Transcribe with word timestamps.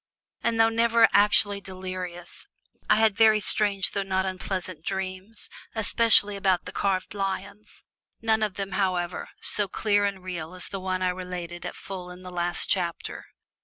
And 0.41 0.59
though 0.59 0.69
never 0.69 1.07
actually 1.13 1.61
delirious, 1.61 2.47
I 2.89 2.95
had 2.95 3.15
very 3.15 3.39
strange 3.39 3.91
though 3.91 4.01
not 4.01 4.25
unpleasant 4.25 4.83
dreams, 4.83 5.47
especially 5.75 6.35
about 6.35 6.65
the 6.65 6.71
carved 6.71 7.13
lions; 7.13 7.83
none 8.19 8.41
of 8.41 8.55
them, 8.55 8.71
however, 8.71 9.29
so 9.41 9.67
clear 9.67 10.05
and 10.05 10.23
real 10.23 10.55
as 10.55 10.69
the 10.69 10.79
one 10.79 11.03
I 11.03 11.09
related 11.09 11.67
at 11.67 11.75
full 11.75 12.09
in 12.09 12.23
the 12.23 12.31
last 12.31 12.67
chapter. 12.67 13.25